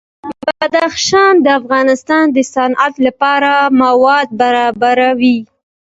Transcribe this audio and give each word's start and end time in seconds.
بدخشان 0.59 1.33
د 1.41 1.47
افغانستان 1.59 2.25
د 2.35 2.37
صنعت 2.53 2.93
لپاره 3.07 3.51
مواد 3.81 4.27
برابروي. 4.41 5.37